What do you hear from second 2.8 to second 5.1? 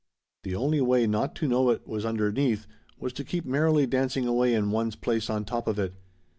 was to keep merrily dancing away in one's